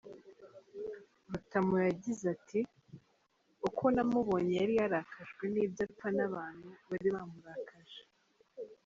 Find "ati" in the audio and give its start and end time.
2.35-2.59